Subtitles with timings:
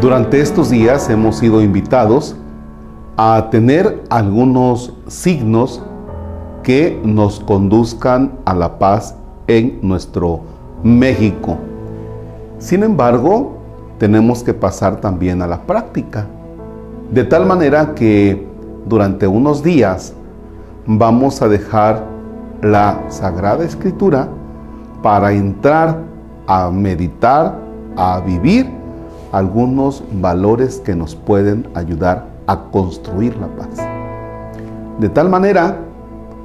[0.00, 2.34] Durante estos días hemos sido invitados
[3.18, 5.82] a tener algunos signos
[6.62, 9.14] que nos conduzcan a la paz
[9.46, 10.40] en nuestro
[10.82, 11.58] México.
[12.58, 13.58] Sin embargo,
[13.98, 16.26] tenemos que pasar también a la práctica,
[17.12, 18.48] de tal manera que
[18.86, 20.14] durante unos días
[20.86, 22.06] vamos a dejar
[22.62, 24.28] la Sagrada Escritura
[25.02, 25.98] para entrar
[26.46, 27.58] a meditar,
[27.98, 28.79] a vivir
[29.32, 33.76] algunos valores que nos pueden ayudar a construir la paz.
[34.98, 35.78] De tal manera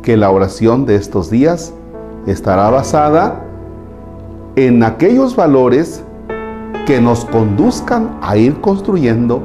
[0.01, 1.73] que la oración de estos días
[2.27, 3.43] estará basada
[4.55, 6.03] en aquellos valores
[6.85, 9.41] que nos conduzcan a ir construyendo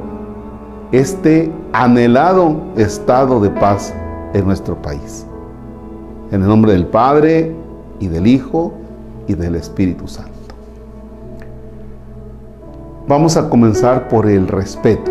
[0.93, 3.95] este anhelado estado de paz
[4.35, 5.27] en nuestro país.
[6.31, 7.55] En el nombre del Padre
[7.99, 8.75] y del Hijo
[9.27, 10.40] y del Espíritu Santo.
[13.11, 15.11] Vamos a comenzar por el respeto.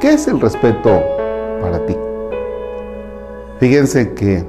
[0.00, 1.02] ¿Qué es el respeto
[1.60, 1.96] para ti?
[3.58, 4.46] Fíjense que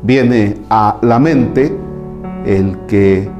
[0.00, 1.76] viene a la mente
[2.46, 3.30] el que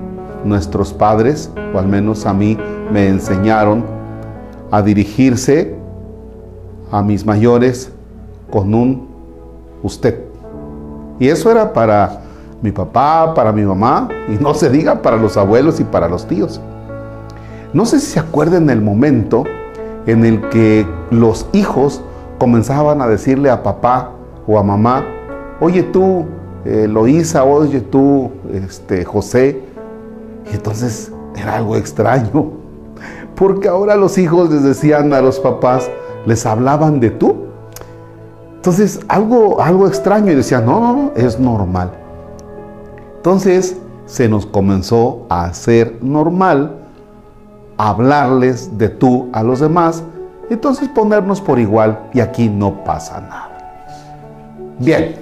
[0.45, 2.59] nuestros padres, o al menos a mí,
[2.93, 3.83] me enseñaron
[4.71, 5.75] a dirigirse
[6.91, 7.93] a mis mayores
[8.51, 9.09] con un
[9.83, 10.21] usted.
[11.19, 12.21] Y eso era para
[12.61, 16.27] mi papá, para mi mamá, y no se diga para los abuelos y para los
[16.27, 16.61] tíos.
[17.77, 19.45] No sé si se acuerdan el momento
[20.07, 22.01] en el que los hijos
[22.39, 24.13] comenzaban a decirle a papá
[24.47, 25.05] o a mamá,
[25.61, 26.25] oye tú,
[26.65, 29.61] eh, Loísa, oye tú, este, José.
[30.51, 32.53] Y entonces era algo extraño,
[33.35, 35.91] porque ahora los hijos les decían a los papás,
[36.25, 37.45] les hablaban de tú.
[38.55, 41.93] Entonces, algo, algo extraño y decían, no, no, no, es normal.
[43.17, 46.86] Entonces, se nos comenzó a hacer normal
[47.77, 50.03] hablarles de tú a los demás,
[50.51, 53.51] entonces ponernos por igual y aquí no pasa nada.
[54.79, 55.17] Bien,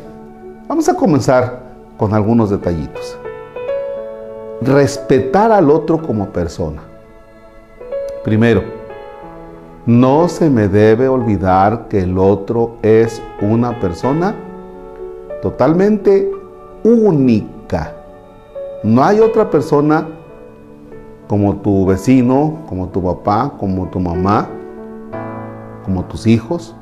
[0.69, 1.61] vamos a comenzar
[1.97, 3.19] con algunos detallitos.
[4.61, 6.83] Respetar al otro como persona.
[8.25, 8.63] Primero,
[9.87, 14.35] no se me debe olvidar que el otro es una persona
[15.43, 16.31] totalmente
[16.83, 17.93] única.
[18.83, 20.07] No hay otra persona
[21.29, 24.49] como tu vecino, como tu papá, como tu mamá,
[25.85, 26.75] como tus hijos,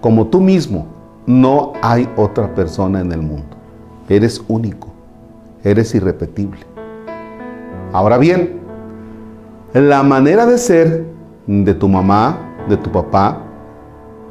[0.00, 0.86] como tú mismo.
[1.26, 3.56] No hay otra persona en el mundo.
[4.08, 4.88] Eres único,
[5.62, 6.60] eres irrepetible.
[7.92, 8.60] Ahora bien,
[9.72, 11.06] la manera de ser
[11.46, 12.38] de tu mamá,
[12.68, 13.38] de tu papá,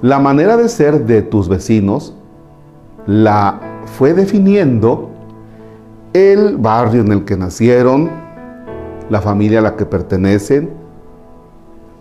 [0.01, 2.15] la manera de ser de tus vecinos,
[3.05, 5.09] la fue definiendo
[6.13, 8.22] el barrio en el que nacieron,
[9.09, 10.71] la familia a la que pertenecen,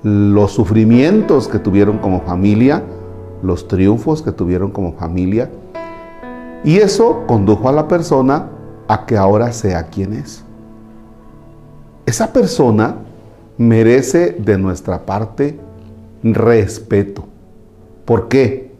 [0.02, 2.82] los sufrimientos que tuvieron como familia,
[3.42, 5.50] los triunfos que tuvieron como familia.
[6.64, 8.48] Y eso condujo a la persona
[8.88, 10.44] a que ahora sea quien es.
[12.06, 12.96] Esa persona
[13.58, 15.58] merece de nuestra parte
[16.22, 17.24] respeto.
[18.04, 18.72] ¿Por qué?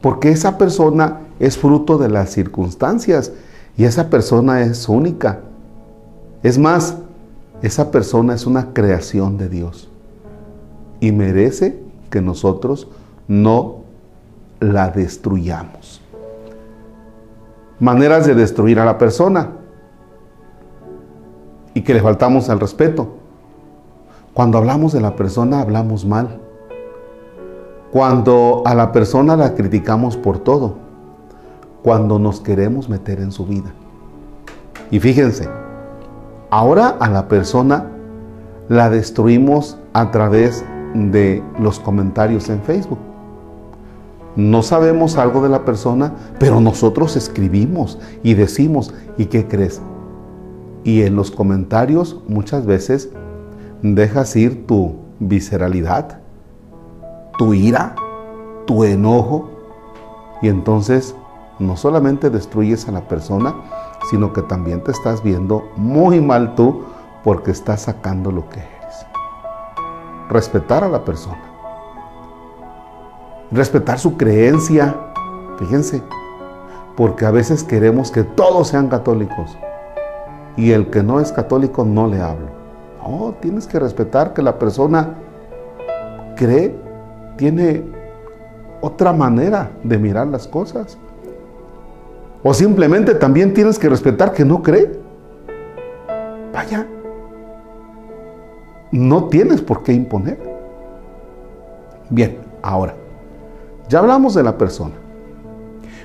[0.00, 3.32] Porque esa persona es fruto de las circunstancias
[3.76, 5.40] y esa persona es única.
[6.42, 6.96] Es más,
[7.62, 9.88] esa persona es una creación de Dios
[11.00, 11.80] y merece
[12.10, 12.88] que nosotros
[13.28, 13.82] no
[14.58, 16.00] la destruyamos.
[17.78, 19.50] Maneras de destruir a la persona
[21.74, 23.14] y que le faltamos al respeto.
[24.34, 26.40] Cuando hablamos de la persona hablamos mal.
[27.92, 30.76] Cuando a la persona la criticamos por todo.
[31.82, 33.72] Cuando nos queremos meter en su vida.
[34.90, 35.48] Y fíjense,
[36.52, 37.86] Ahora a la persona
[38.68, 42.98] la destruimos a través de los comentarios en Facebook.
[44.36, 49.80] No sabemos algo de la persona, pero nosotros escribimos y decimos, ¿y qué crees?
[50.84, 53.08] Y en los comentarios muchas veces
[53.80, 56.20] dejas ir tu visceralidad,
[57.38, 57.94] tu ira,
[58.66, 59.48] tu enojo,
[60.42, 61.16] y entonces
[61.58, 63.54] no solamente destruyes a la persona,
[64.10, 66.84] sino que también te estás viendo muy mal tú
[67.24, 69.06] porque estás sacando lo que eres.
[70.28, 71.42] Respetar a la persona.
[73.50, 74.96] Respetar su creencia.
[75.58, 76.02] Fíjense,
[76.96, 79.56] porque a veces queremos que todos sean católicos
[80.56, 82.48] y el que no es católico no le hablo.
[83.02, 85.14] No, tienes que respetar que la persona
[86.36, 86.74] cree,
[87.36, 87.84] tiene
[88.80, 90.98] otra manera de mirar las cosas.
[92.42, 95.00] O simplemente también tienes que respetar que no cree.
[96.52, 96.86] Vaya.
[98.90, 100.38] no tienes por qué imponer.
[102.10, 102.94] Bien, ahora,
[103.88, 104.94] ya hablamos de la persona,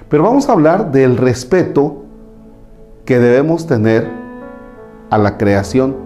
[0.08, 2.04] pero vamos a hablar del respeto
[3.04, 4.10] que debemos tener
[5.10, 5.98] a la creación.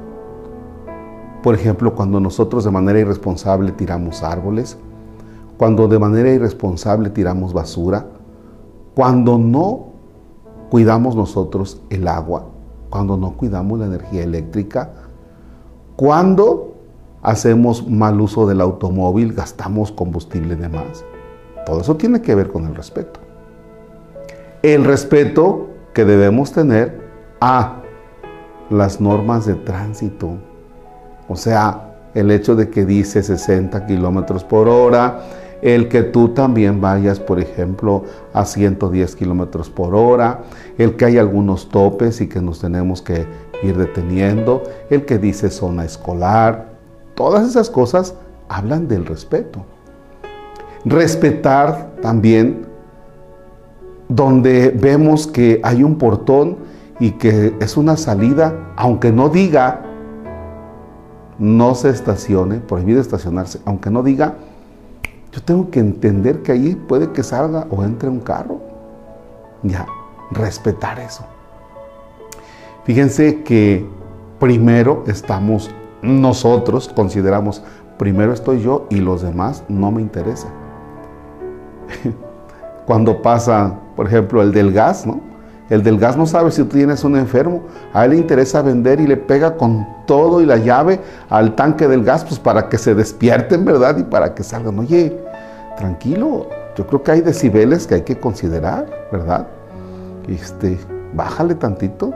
[1.43, 4.77] Por ejemplo, cuando nosotros de manera irresponsable tiramos árboles,
[5.57, 8.07] cuando de manera irresponsable tiramos basura,
[8.95, 9.90] cuando no
[10.71, 12.45] cuidamos nosotros el agua,
[12.89, 14.89] cuando no cuidamos la energía eléctrica,
[15.97, 16.75] cuando
[17.21, 21.03] hacemos mal uso del automóvil, gastamos combustible de más.
[21.65, 23.19] Todo eso tiene que ver con el respeto.
[24.63, 27.01] El respeto que debemos tener
[27.41, 27.81] a
[28.69, 30.37] las normas de tránsito.
[31.27, 35.19] O sea, el hecho de que dice 60 kilómetros por hora,
[35.61, 38.03] el que tú también vayas, por ejemplo,
[38.33, 40.41] a 110 kilómetros por hora,
[40.77, 43.25] el que hay algunos topes y que nos tenemos que
[43.63, 46.73] ir deteniendo, el que dice zona escolar,
[47.15, 48.15] todas esas cosas
[48.49, 49.63] hablan del respeto.
[50.83, 52.65] Respetar también
[54.09, 56.57] donde vemos que hay un portón
[56.99, 59.85] y que es una salida, aunque no diga
[61.41, 64.35] no se estacione, prohibido estacionarse, aunque no diga
[65.31, 68.59] yo tengo que entender que ahí puede que salga o entre un carro.
[69.63, 69.85] Ya,
[70.31, 71.25] respetar eso.
[72.83, 73.87] Fíjense que
[74.39, 75.69] primero estamos
[76.01, 77.63] nosotros, consideramos,
[77.97, 80.51] primero estoy yo y los demás no me interesan.
[82.85, 85.30] Cuando pasa, por ejemplo, el del gas, ¿no?
[85.71, 87.61] El del gas no sabe si tú tienes un enfermo,
[87.93, 91.87] a él le interesa vender y le pega con todo y la llave al tanque
[91.87, 93.97] del gas, pues para que se despierten, ¿verdad?
[93.97, 94.77] Y para que salgan.
[94.79, 95.17] Oye,
[95.77, 99.47] tranquilo, yo creo que hay decibeles que hay que considerar, ¿verdad?
[100.27, 100.77] Este,
[101.13, 102.13] bájale tantito.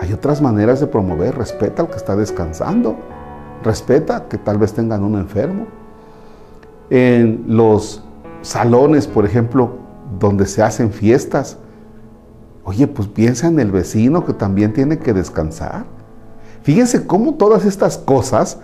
[0.00, 2.94] Hay otras maneras de promover, respeta al que está descansando,
[3.64, 5.66] respeta que tal vez tengan un enfermo.
[6.88, 8.04] En los
[8.42, 9.72] salones, por ejemplo,
[10.20, 11.58] donde se hacen fiestas,
[12.64, 15.86] Oye, pues piensa en el vecino que también tiene que descansar.
[16.62, 18.58] Fíjense cómo todas estas cosas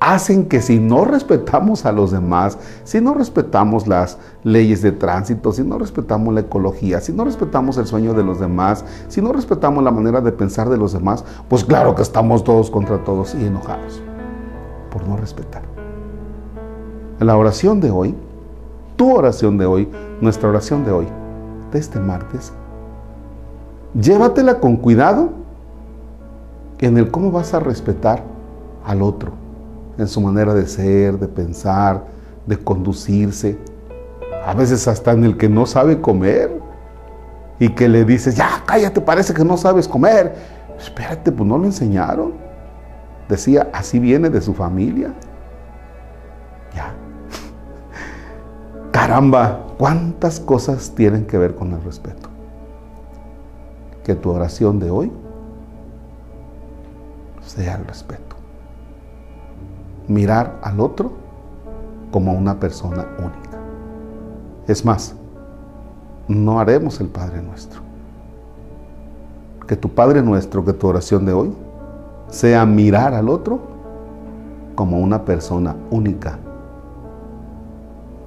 [0.00, 5.52] hacen que si no respetamos a los demás, si no respetamos las leyes de tránsito,
[5.52, 9.32] si no respetamos la ecología, si no respetamos el sueño de los demás, si no
[9.32, 13.34] respetamos la manera de pensar de los demás, pues claro que estamos todos contra todos
[13.34, 14.02] y enojados
[14.90, 15.62] por no respetar.
[17.20, 18.14] La oración de hoy,
[18.96, 19.88] tu oración de hoy,
[20.20, 21.06] nuestra oración de hoy,
[21.72, 22.52] de este martes,
[24.00, 25.30] llévatela con cuidado
[26.78, 28.22] en el cómo vas a respetar
[28.84, 29.32] al otro,
[29.98, 32.04] en su manera de ser, de pensar,
[32.46, 33.58] de conducirse,
[34.44, 36.60] a veces hasta en el que no sabe comer
[37.58, 40.34] y que le dices, ya, cállate, parece que no sabes comer.
[40.78, 42.34] Espérate, pues no lo enseñaron.
[43.28, 45.12] Decía, así viene de su familia.
[46.74, 46.94] Ya.
[48.92, 52.25] Caramba, ¿cuántas cosas tienen que ver con el respeto?
[54.06, 55.10] Que tu oración de hoy
[57.44, 58.36] sea el respeto.
[60.06, 61.10] Mirar al otro
[62.12, 63.58] como una persona única.
[64.68, 65.16] Es más,
[66.28, 67.80] no haremos el Padre nuestro.
[69.66, 71.52] Que tu Padre nuestro, que tu oración de hoy,
[72.28, 73.58] sea mirar al otro
[74.76, 76.38] como una persona única,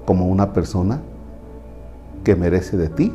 [0.06, 1.00] como una persona
[2.26, 3.14] que merece de ti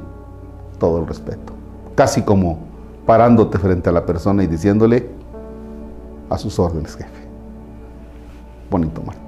[0.79, 1.54] todo el respeto
[1.95, 2.59] casi como
[3.07, 5.11] parándote frente a la persona y diciéndole
[6.31, 7.29] a sus órdenes, jefe.
[8.71, 9.24] Bonito, Marta.